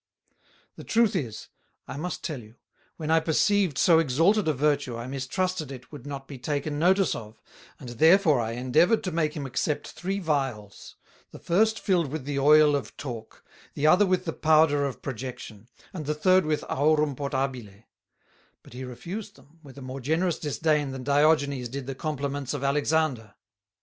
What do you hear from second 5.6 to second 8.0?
it would not be taken notice of, and